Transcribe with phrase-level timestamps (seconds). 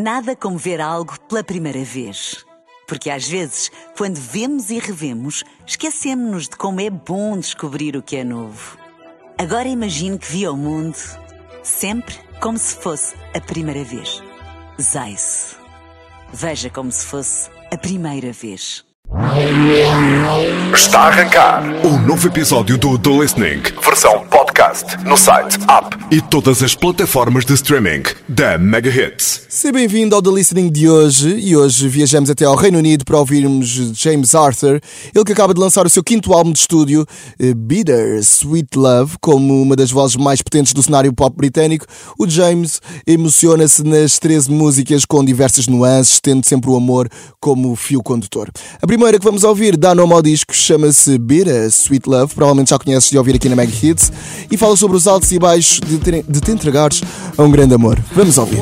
[0.00, 2.46] Nada como ver algo pela primeira vez.
[2.86, 8.14] Porque às vezes, quando vemos e revemos, esquecemos-nos de como é bom descobrir o que
[8.14, 8.78] é novo.
[9.36, 10.96] Agora imagine que viu o mundo
[11.64, 14.22] sempre como se fosse a primeira vez.
[14.80, 15.56] Zais.
[16.32, 18.84] Veja como se fosse a primeira vez.
[20.72, 24.27] Está a arrancar um novo episódio do The Listening, versão
[24.58, 29.46] podcast, no site, app e todas as plataformas de streaming da Mega Hits.
[29.48, 33.18] Seja bem-vindo ao The Listening de hoje e hoje viajamos até ao Reino Unido para
[33.18, 34.80] ouvirmos James Arthur,
[35.14, 37.06] ele que acaba de lançar o seu quinto álbum de estúdio,
[37.38, 41.86] eh, Bitter Sweet Love, como uma das vozes mais potentes do cenário pop britânico.
[42.18, 48.02] O James emociona-se nas 13 músicas com diversas nuances, tendo sempre o amor como fio
[48.02, 48.50] condutor.
[48.82, 52.78] A primeira que vamos ouvir dá nome ao disco, chama-se Bitter Sweet Love, provavelmente já
[52.78, 54.10] conheces de ouvir aqui na Mega Hits,
[54.50, 57.02] e fala sobre os altos e baixos de te, de te entregares
[57.36, 57.98] a um grande amor.
[58.14, 58.60] Vamos ouvir.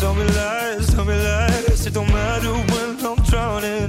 [0.00, 1.86] Tell me lies, tell me lies.
[1.86, 3.86] It don't matter when I'm drowning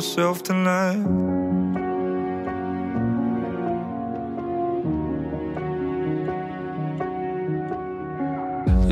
[0.00, 1.02] myself tonight?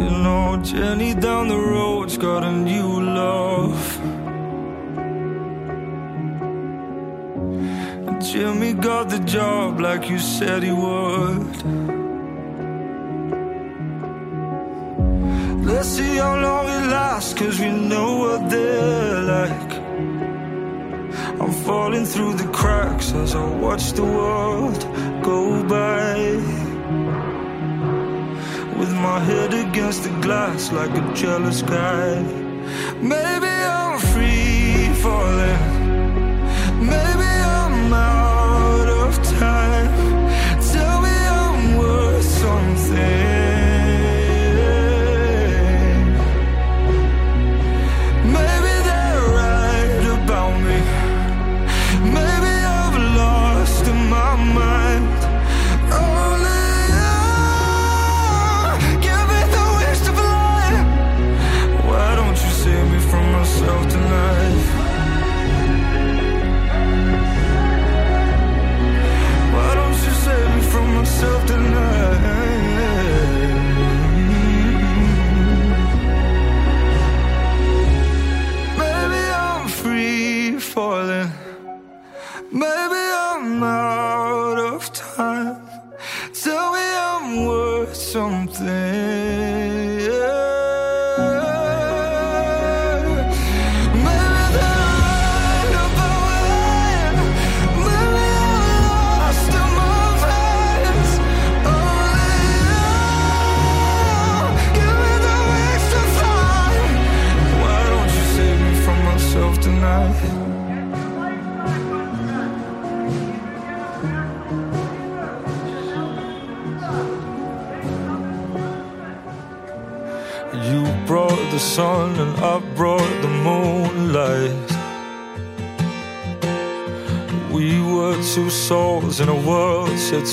[0.01, 2.91] You know, Jenny down the road's got a new
[3.23, 3.81] love.
[8.07, 11.57] And Jimmy got the job like you said he would.
[15.69, 19.58] Let's see how long it lasts, cause we know what they're like.
[21.69, 24.81] Falling through the cracks as I watch the world
[25.23, 26.15] go by.
[28.79, 32.23] With my head against the glass like a jealous guy.
[33.03, 35.68] Maybe I'm free falling.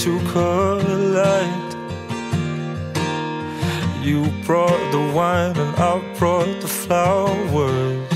[0.03, 1.73] To collide.
[4.03, 8.09] You brought the wine and I brought the flowers.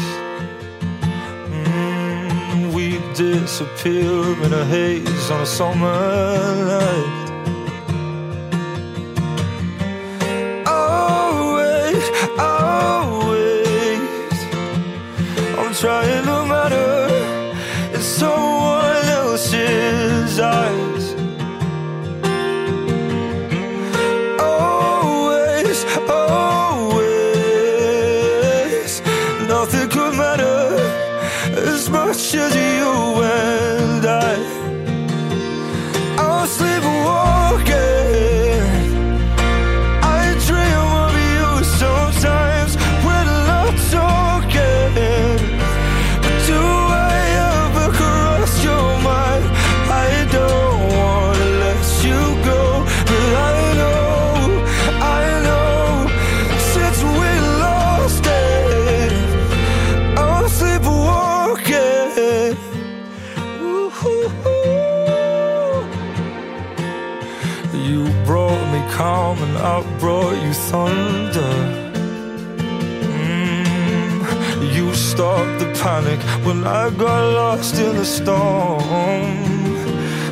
[1.49, 7.18] Mm, we disappear in a haze on a summer night.
[76.49, 78.81] When I got lost in the storm.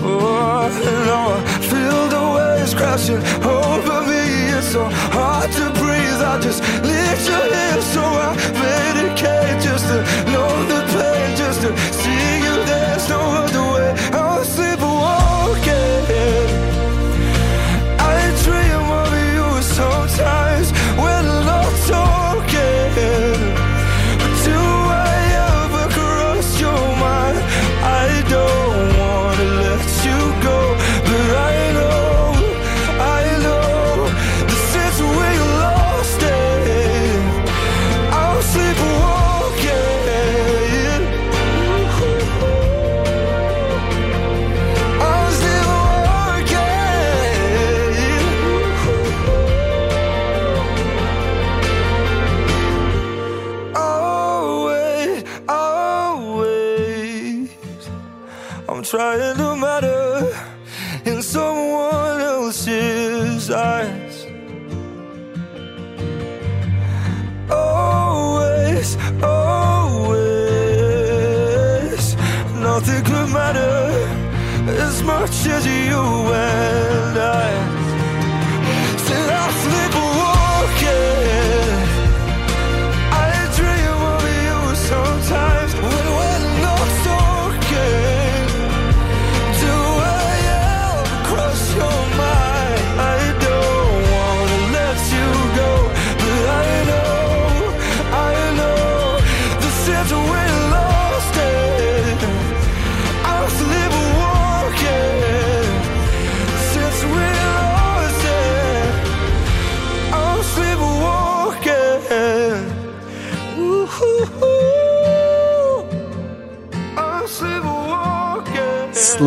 [0.02, 0.68] Oh,
[1.14, 1.40] now I
[1.72, 4.24] feel the waves crashing over me.
[4.58, 4.84] It's so
[5.16, 6.22] hard to breathe.
[6.34, 8.30] I just need you here, so I
[8.66, 9.98] medicate just to
[10.34, 11.70] know the pain, just to
[12.02, 12.56] see you.
[12.66, 12.77] There's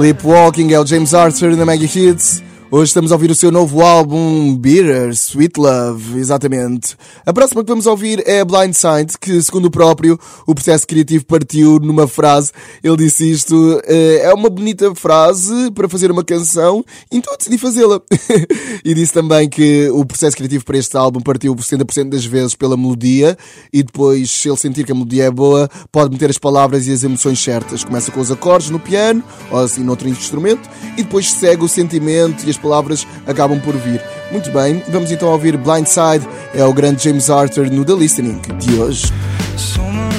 [0.00, 0.72] sleepwalking.
[0.72, 2.42] É o James Arthur na Mega Hits.
[2.72, 6.96] Hoje estamos a ouvir o seu novo álbum Bitter, Sweet Love, exatamente.
[7.26, 11.26] A próxima que vamos ouvir é Blind Side, que, segundo o próprio, o processo criativo
[11.26, 12.52] partiu numa frase.
[12.80, 17.58] Ele disse isto, eh, é uma bonita frase para fazer uma canção, então eu decidi
[17.58, 18.00] fazê-la.
[18.84, 22.54] e disse também que o processo criativo para este álbum partiu por 70% das vezes
[22.54, 23.36] pela melodia,
[23.72, 26.92] e depois, se ele sentir que a melodia é boa, pode meter as palavras e
[26.92, 27.82] as emoções certas.
[27.82, 32.46] Começa com os acordes no piano, ou assim noutro instrumento, e depois segue o sentimento
[32.46, 34.00] e as palavras acabam por vir.
[34.30, 38.74] Muito bem, vamos então ouvir Blindside, é o grande James Arthur no The Listening de
[38.74, 39.12] hoje.
[39.56, 40.10] Summer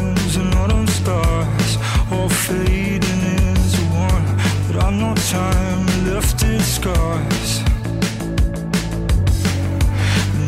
[0.00, 1.78] ends and autumn stars
[2.12, 4.24] all fading into one,
[4.66, 7.62] but I've no time left in scars.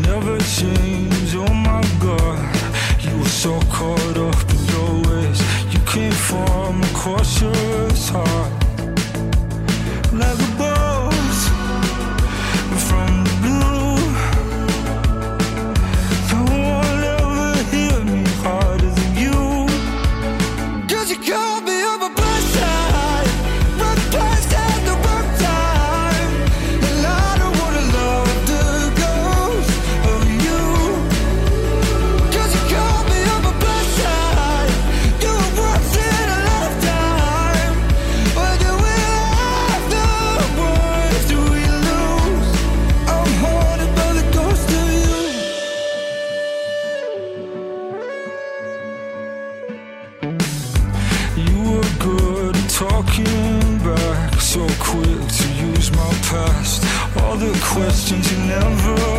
[0.02, 2.38] Never change, oh my God.
[3.02, 5.40] You were so caught up in your ways.
[5.72, 7.52] You came from across your
[8.12, 8.52] heart
[10.12, 10.75] like a bolt
[57.76, 59.15] questions you never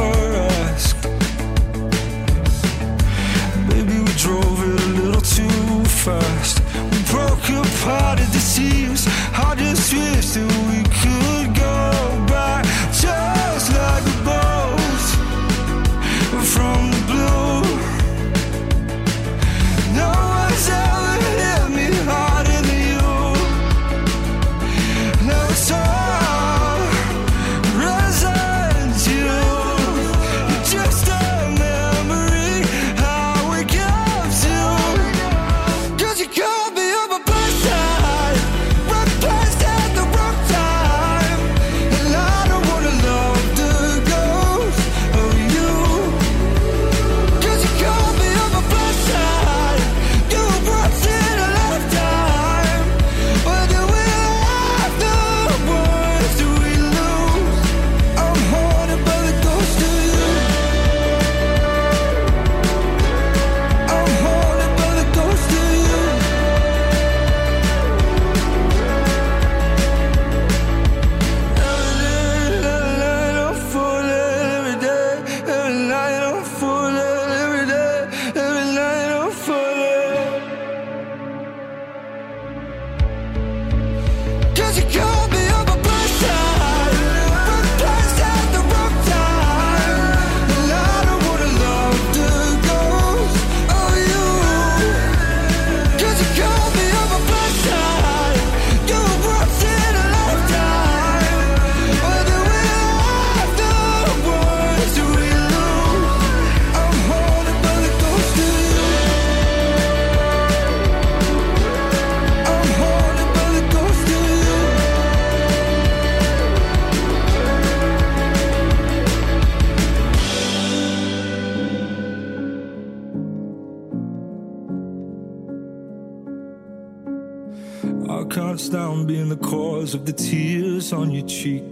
[131.47, 131.71] cheek.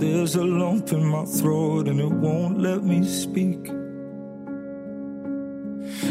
[0.00, 3.62] There's a lump in my throat and it won't let me speak.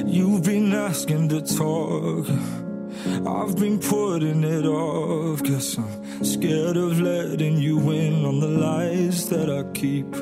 [0.06, 2.28] You've been asking to talk.
[3.36, 9.28] I've been putting it off, cause I'm scared of letting you in on the lies
[9.30, 10.14] that I keep.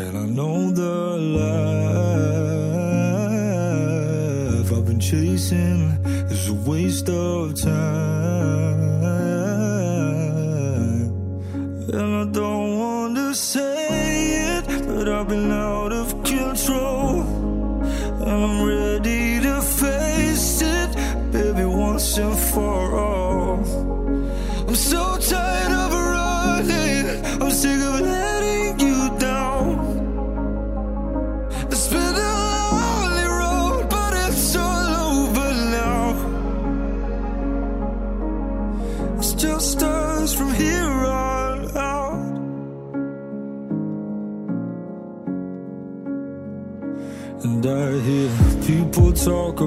[0.00, 0.98] And I know the
[1.40, 1.58] life
[4.76, 5.80] I've been chasing
[6.34, 8.77] is a waste of time.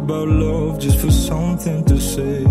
[0.04, 2.44] about love just for something to say.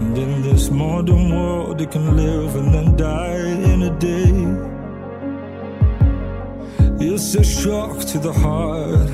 [0.00, 4.32] And in this modern world, it can live and then die in a day.
[7.06, 9.10] It's a shock to the heart.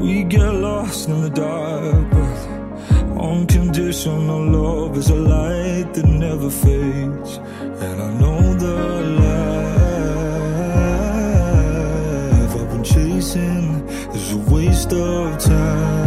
[0.00, 2.38] We get lost in the dark, but
[3.20, 7.38] unconditional love is a light that never fades.
[7.84, 8.95] And I know that.
[14.76, 16.05] waste of time.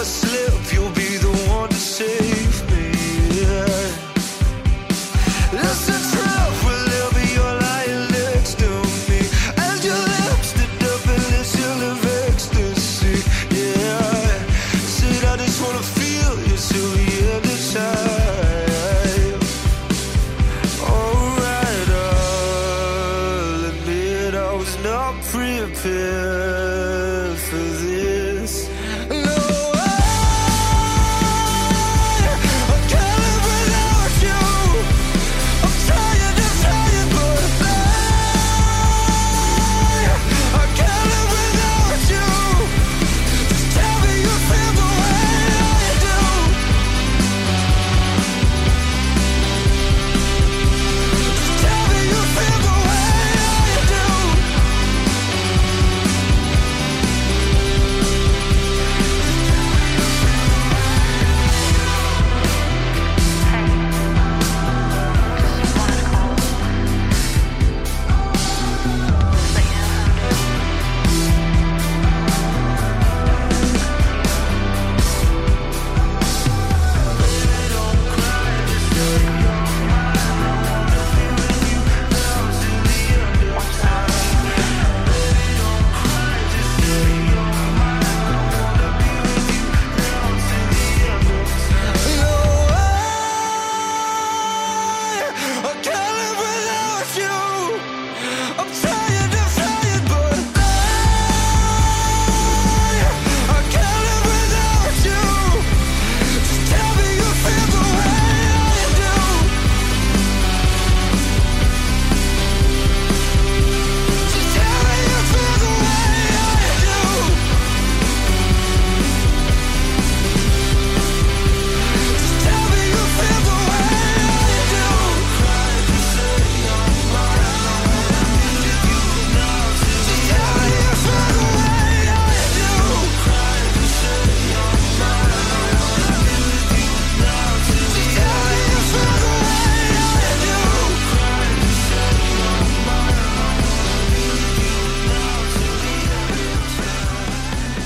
[0.00, 0.29] If I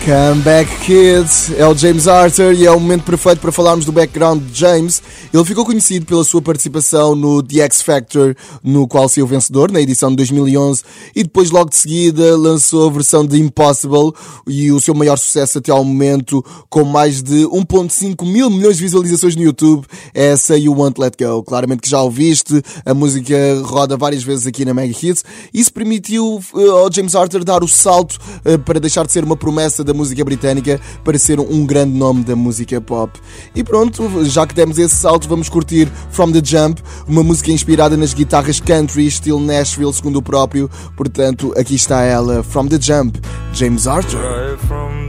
[0.05, 4.42] Comeback Kids é o James Arthur e é o momento perfeito para falarmos do background
[4.42, 5.03] de James.
[5.33, 9.81] Ele ficou conhecido pela sua participação no The X Factor, no qual saiu vencedor na
[9.81, 10.83] edição de 2011
[11.16, 14.12] e depois logo de seguida lançou a versão de Impossible
[14.47, 18.83] e o seu maior sucesso até ao momento com mais de 1.5 mil milhões de
[18.83, 21.42] visualizações no YouTube é essa You Won't Let Go.
[21.44, 25.25] Claramente que já ouviste, a música roda várias vezes aqui na Mega Hits.
[25.53, 29.37] Isso permitiu eh, ao James Arthur dar o salto eh, para deixar de ser uma
[29.37, 33.19] promessa da música britânica para ser um grande nome da música pop.
[33.55, 37.97] E pronto, já que demos esse salto, vamos curtir From the Jump, uma música inspirada
[37.97, 40.71] nas guitarras country, estilo Nashville, segundo o próprio.
[40.97, 43.21] Portanto, aqui está ela, From the Jump,
[43.53, 44.19] James Arthur.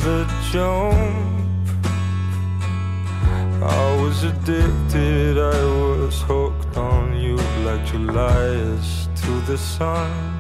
[0.05, 1.25] The jump,
[4.25, 8.45] addicted, I was hooked on you like July
[8.77, 10.34] is to the sun.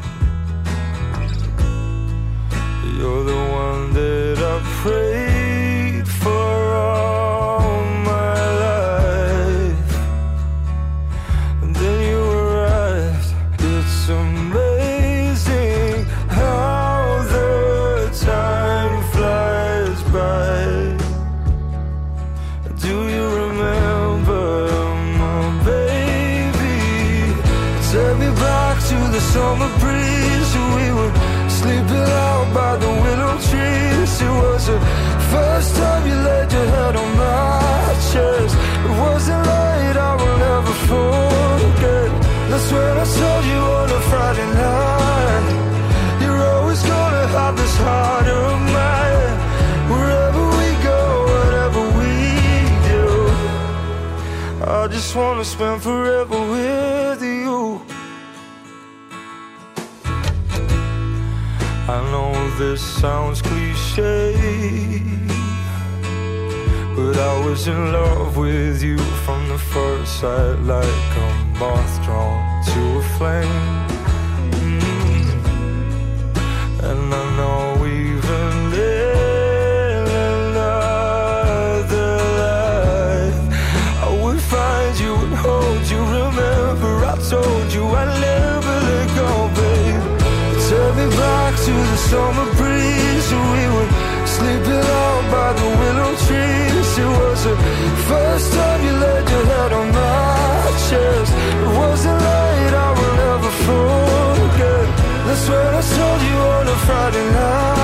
[2.97, 9.91] You're the one that I prayed for all my life.
[11.61, 13.33] And then you arrived.
[13.59, 16.05] It's amazing
[16.39, 20.95] how the time flies by.
[22.79, 24.45] Do you remember
[25.19, 26.79] my baby?
[27.91, 29.69] Take me back to the summer
[55.15, 57.81] wanna spend forever with you.
[61.87, 64.33] I know this sounds cliche,
[66.95, 72.63] but I was in love with you from the first sight, like a moth drawn
[72.65, 73.94] to a flame.
[92.09, 93.29] Summer breeze.
[93.53, 93.91] We were
[94.35, 96.89] sleeping out by the willow trees.
[97.03, 97.55] It was the
[98.09, 101.31] first time you laid your head on my chest.
[101.61, 104.85] It wasn't late, I will never forget.
[105.25, 107.74] That's when I told you on a Friday night.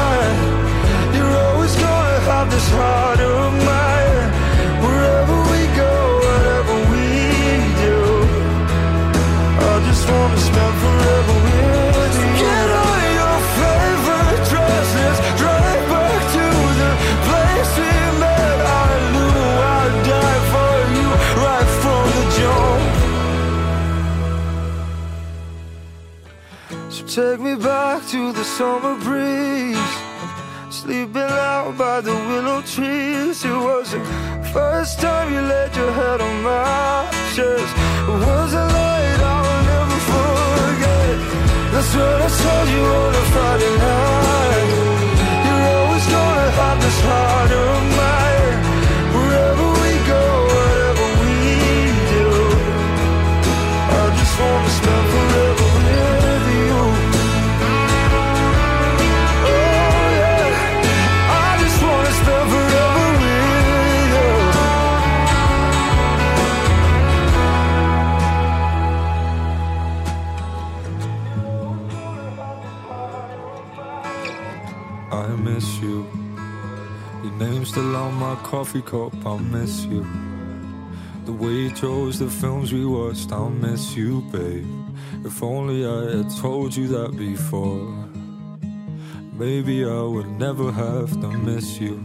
[27.16, 29.92] Take me back to the summer breeze.
[30.70, 33.44] Sleeping out by the willow trees.
[33.44, 34.00] It was the
[34.54, 37.72] first time you laid your head on my chest.
[38.08, 41.18] It wasn't late, I will never forget.
[41.74, 44.70] That's what I told you on a Friday night.
[45.46, 48.31] You're always gonna have this heart of mine.
[77.42, 79.16] Name's still on my coffee cup.
[79.26, 80.06] I miss you.
[81.26, 83.32] The way you chose the films we watched.
[83.32, 84.68] I miss you, babe.
[85.26, 87.88] If only I had told you that before.
[89.34, 91.96] Maybe I would never have to miss you.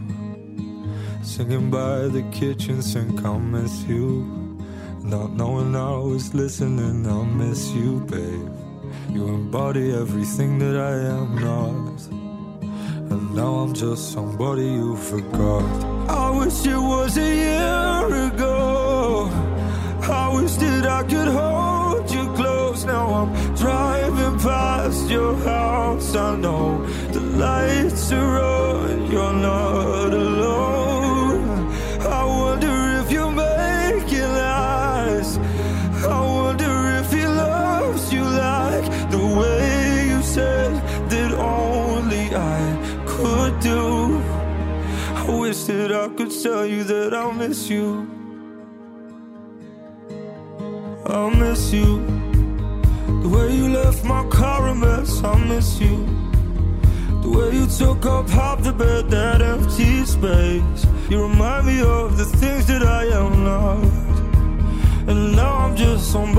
[1.21, 4.23] Singing by the kitchen sink, I miss you.
[5.03, 8.49] Not knowing I was listening, I miss you, babe.
[9.11, 12.16] You embody everything that I am not.
[13.37, 15.63] Now I'm just somebody you forgot.
[16.09, 19.29] I wish it was a year ago.
[20.01, 22.83] I wish that I could hold you close.
[22.83, 26.15] Now I'm driving past your house.
[26.15, 29.11] I know the lights are on.
[29.11, 30.86] You're not alone.
[45.67, 48.07] That I could tell you that I'll miss you.
[51.05, 51.97] I'll miss you.
[53.23, 55.97] The way you left my car a mess, I'll miss you.
[57.21, 60.87] The way you took up half the bed, that empty space.
[61.09, 63.83] You remind me of the things that I am not.
[65.09, 66.36] And now I'm just somebody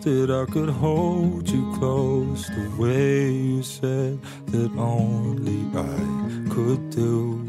[0.00, 7.44] that I could hold you close the way you said that only I could do.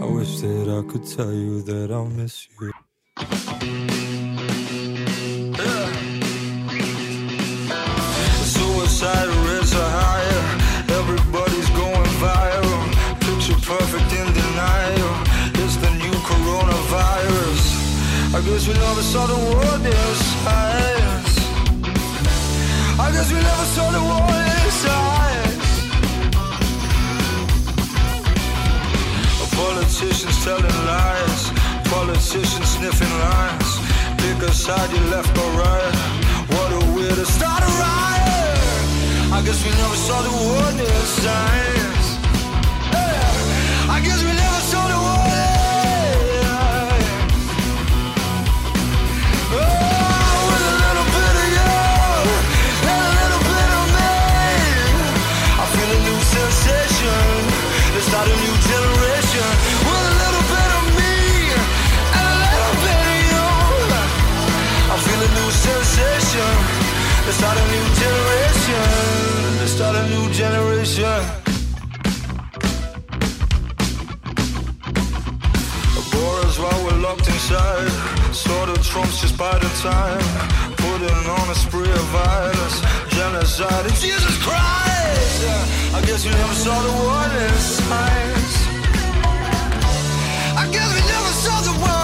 [0.00, 2.72] I wish that I could tell you that I'll miss you.
[8.54, 10.42] Suicide are higher.
[11.00, 12.82] Everybody's going viral.
[13.26, 15.14] Picture perfect in denial.
[15.62, 17.64] It's the new coronavirus.
[18.36, 20.93] I guess we never saw the war this size.
[23.14, 24.26] Guess we never saw the war
[24.64, 25.70] this size.
[29.54, 31.42] Politicians telling lies.
[31.94, 33.14] Politicians sniffing.
[34.18, 35.94] Pick a side, you left or right.
[36.54, 39.32] What a way to start a riot.
[39.32, 42.03] I guess we never saw the war this
[70.34, 71.20] generation.
[76.10, 77.88] Boris while we're locked inside.
[78.34, 80.24] Sort of Trump's just by the time.
[80.76, 82.76] Putting on a spree of violence,
[83.10, 85.94] genocide, and Jesus Christ.
[85.94, 88.54] I guess we never saw the warning signs.
[90.62, 92.03] I guess we never saw the warning.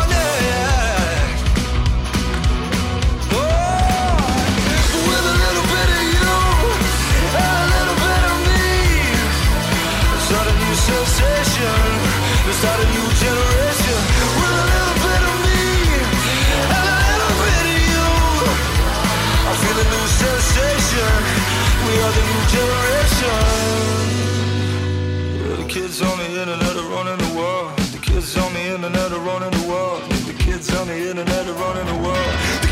[26.40, 27.78] Internet are running the world.
[27.90, 31.60] The kids on the internet are running the wall The kids on the internet of
[31.60, 32.30] running the world.
[32.62, 32.70] The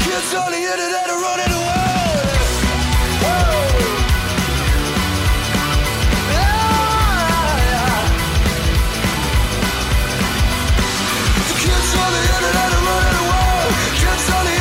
[12.05, 13.73] on the internet running the world.
[13.99, 14.58] Kids on the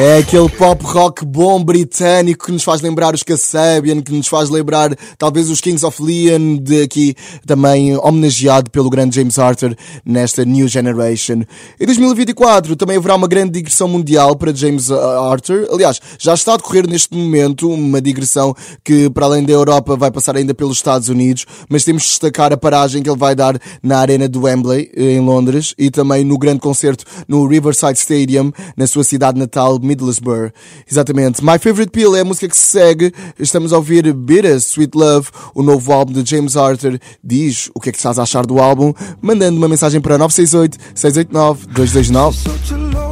[0.00, 4.48] É aquele pop rock bom britânico que nos faz lembrar os Kasabian, que nos faz
[4.48, 9.74] lembrar talvez os Kings of Leon, de aqui também homenageado pelo grande James Arthur
[10.06, 11.42] nesta New Generation.
[11.80, 15.66] Em 2024 também haverá uma grande digressão mundial para James Arthur.
[15.68, 20.12] Aliás, já está a decorrer neste momento uma digressão que para além da Europa vai
[20.12, 23.58] passar ainda pelos Estados Unidos, mas temos de destacar a paragem que ele vai dar
[23.82, 28.86] na arena do Wembley, em Londres, e também no grande concerto no Riverside Stadium, na
[28.86, 30.52] sua cidade natal, Middlesbrough.
[30.90, 31.42] Exatamente.
[31.42, 33.12] My Favorite Pill é a música que se segue.
[33.38, 36.98] Estamos a ouvir Bitter Sweet Love, o novo álbum de James Arthur.
[37.24, 40.78] Diz o que é que estás a achar do álbum, mandando uma mensagem para 968
[40.94, 43.07] 689 229.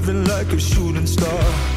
[0.00, 1.67] Driving like a shooting star.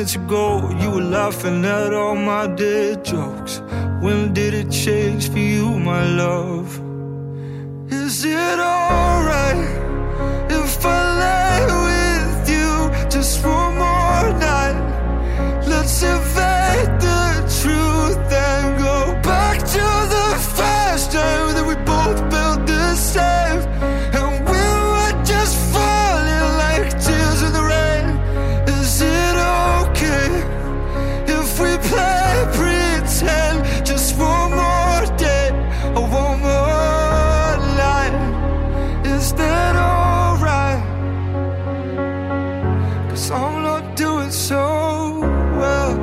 [0.00, 3.60] minutes ago, you were laughing at all my dead jokes.
[4.00, 6.69] When did it change for you, my love?
[43.32, 45.94] I'm not doing so well.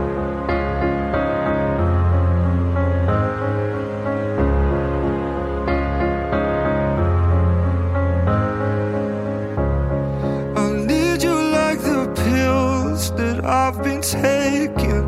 [10.56, 15.06] I need you like the pills that I've been taking.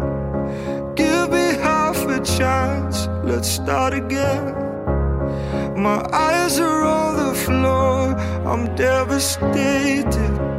[0.96, 4.54] Give me half a chance, let's start again.
[5.78, 8.14] My eyes are on the floor,
[8.46, 10.50] I'm devastated.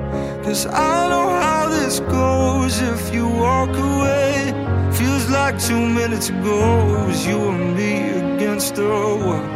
[0.51, 4.53] Cause I know how this goes if you walk away.
[4.93, 6.59] Feels like two minutes ago,
[6.97, 9.47] it was you and me against the wall.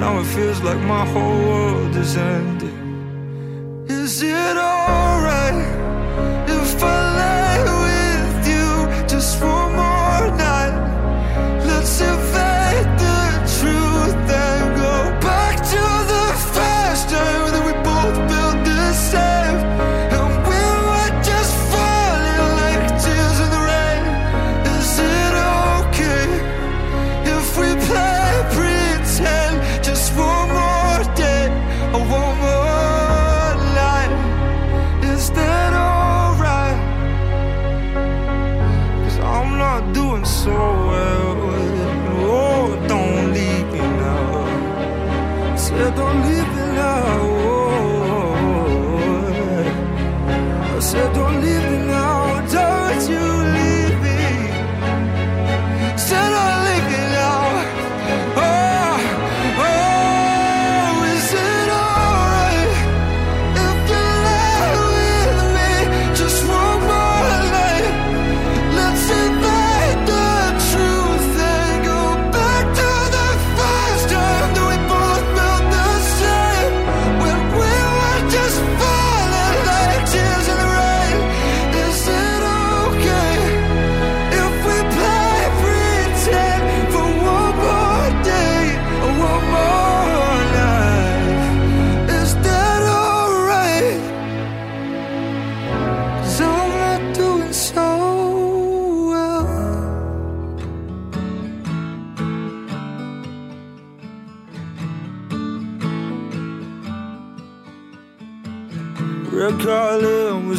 [0.00, 2.63] Now it feels like my whole world is ending.
[39.94, 41.36] doing so well.
[42.26, 45.56] Oh, don't leave me now.
[45.56, 46.53] Said don't leave.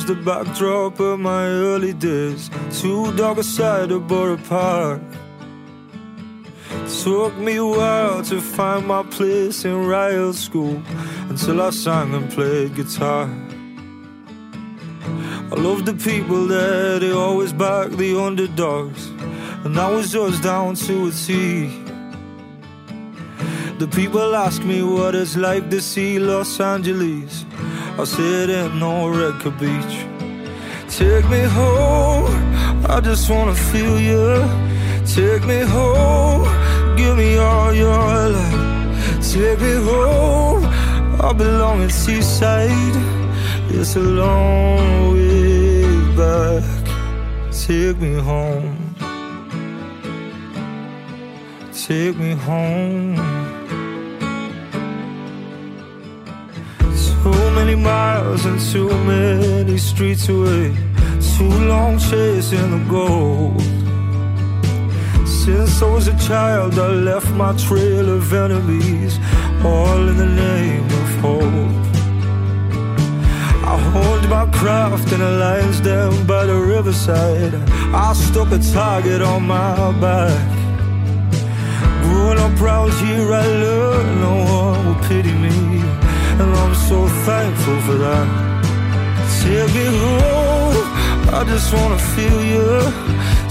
[0.06, 2.52] The backdrop of my early days.
[2.80, 5.02] Two dog aside of Borough Park.
[7.04, 10.80] Took me a while to find my place in riot school
[11.30, 13.28] until I sang and played guitar.
[15.52, 19.08] I loved the people there, they always back the underdogs,
[19.64, 21.68] and that was just down to a T.
[23.80, 27.46] The people ask me what it's like to see Los Angeles.
[27.98, 29.96] I said, ain't no record beach.
[30.90, 32.28] Take me home,
[32.90, 34.44] I just wanna feel you.
[35.06, 36.44] Take me home,
[36.98, 39.24] give me all your love.
[39.32, 40.66] Take me home,
[41.22, 43.00] I belong in Teesside.
[43.70, 45.86] It's a long way
[46.18, 46.64] back.
[47.52, 48.78] Take me home.
[51.72, 53.45] Take me home.
[57.26, 60.78] Too many miles and too many streets away.
[61.36, 63.60] Too long chasing the gold.
[65.28, 69.18] Since I was a child, I left my trail of enemies,
[69.64, 71.86] all in the name of hope.
[73.74, 77.56] I honed my craft in a lion's den by the riverside.
[77.92, 80.48] I stuck a target on my back.
[82.04, 85.82] Growing up proud here, I learned no one will pity me,
[86.90, 88.28] so thankful for that.
[89.42, 90.78] Take me home,
[91.38, 92.70] I just wanna feel you.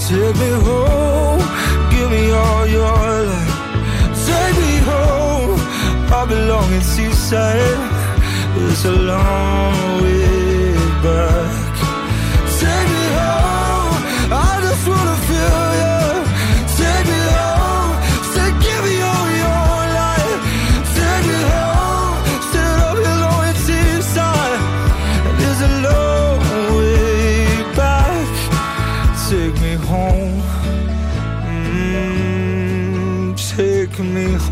[0.07, 1.43] Take me home,
[1.93, 2.95] give me all your
[3.29, 3.49] love.
[4.27, 5.59] Take me home,
[6.19, 7.81] I belong in Teesside.
[8.67, 10.73] It's a long way
[11.03, 11.64] back.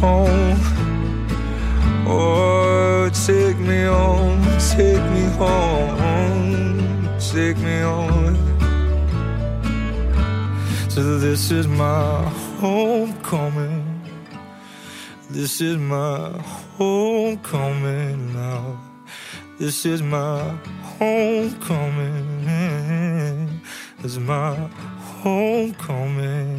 [0.04, 0.60] Home.
[2.06, 4.44] Oh, take me home,
[4.76, 8.36] take me home, take me home.
[10.90, 12.22] So this is my
[12.60, 13.86] homecoming.
[15.30, 16.32] This is my
[16.78, 18.78] homecoming now.
[19.58, 20.40] This is my
[21.00, 22.46] homecoming.
[24.02, 24.70] This is my.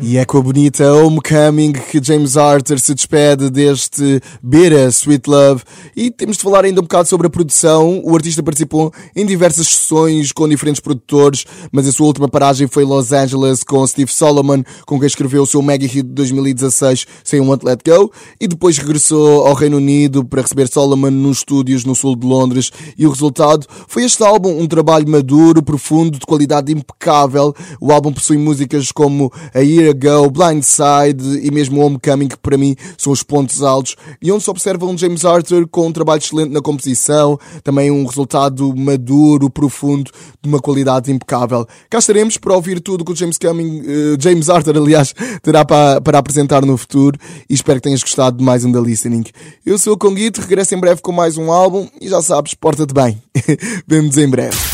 [0.01, 5.63] E é com a bonita Homecoming que James Arthur se despede deste Beira Sweet Love.
[5.95, 8.01] E temos de falar ainda um bocado sobre a produção.
[8.03, 12.85] O artista participou em diversas sessões com diferentes produtores, mas a sua última paragem foi
[12.85, 17.07] em Los Angeles com Steve Solomon, com quem escreveu o seu mega hit de 2016,
[17.23, 18.11] Sem to Let Go,
[18.41, 22.71] e depois regressou ao Reino Unido para receber Solomon nos estúdios no sul de Londres.
[22.97, 27.55] E o resultado foi este álbum, um trabalho maduro, profundo, de qualidade impecável.
[27.79, 32.77] O álbum possui músicas como A Year Ago, Blindside e mesmo Homecoming, que para mim
[32.97, 36.53] são os pontos altos, e onde se observa um James Arthur com um trabalho excelente
[36.53, 41.67] na composição, também um resultado maduro, profundo, de uma qualidade impecável.
[41.91, 46.01] Cá estaremos para ouvir tudo que o James, Cumming, eh, James Arthur, aliás, terá para,
[46.01, 47.19] para apresentar no futuro,
[47.51, 49.25] e espero que tenhas gostado de mais um da Listening.
[49.67, 52.95] Eu sou o Conguito, regresso em breve com mais um álbum, e já sabes, porta-te
[52.95, 53.21] bem.
[53.89, 54.74] Vemo-nos em breve.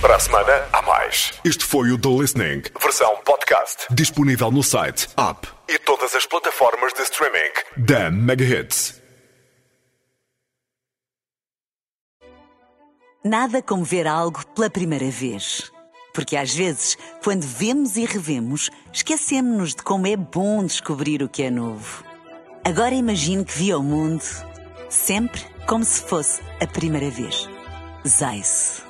[0.00, 1.38] Para a semana, há mais.
[1.44, 3.86] Este foi o The Listening, versão podcast.
[3.90, 8.98] Disponível no site, app e todas as plataformas de streaming da Mega Hits.
[13.22, 15.70] Nada como ver algo pela primeira vez.
[16.14, 21.42] Porque às vezes, quando vemos e revemos, esquecemos-nos de como é bom descobrir o que
[21.42, 22.02] é novo.
[22.64, 24.24] Agora imagine que viu o mundo
[24.88, 27.46] sempre como se fosse a primeira vez.
[28.08, 28.89] Zais.